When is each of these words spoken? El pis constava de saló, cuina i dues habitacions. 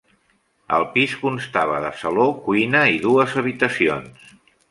El 0.77 0.85
pis 0.95 1.11
constava 1.25 1.75
de 1.83 1.91
saló, 1.99 2.25
cuina 2.47 2.83
i 2.95 2.97
dues 3.05 3.39
habitacions. 3.43 4.27